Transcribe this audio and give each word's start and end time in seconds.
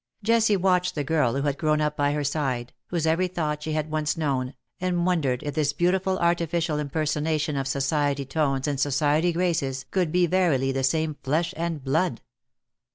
Jessie 0.23 0.57
watched 0.57 0.95
the 0.95 1.03
girl 1.03 1.35
who 1.35 1.43
had 1.43 1.59
grown 1.59 1.79
up 1.79 1.95
by 1.95 2.13
her 2.13 2.23
side, 2.23 2.73
whose 2.87 3.05
every 3.05 3.27
thought 3.27 3.61
she 3.61 3.73
had 3.73 3.91
once 3.91 4.17
known, 4.17 4.55
and 4.79 5.05
wondered 5.05 5.43
if 5.43 5.53
this 5.53 5.73
beautiful 5.73 6.17
artificial 6.17 6.79
impersonation 6.79 7.55
of 7.55 7.67
society 7.67 8.25
tones 8.25 8.67
and 8.67 8.79
society 8.79 9.31
graces 9.31 9.85
could 9.91 10.11
be 10.11 10.25
verily 10.25 10.71
the 10.71 10.81
same 10.83 11.17
flesh 11.21 11.53
and 11.55 11.83
blood. 11.83 12.19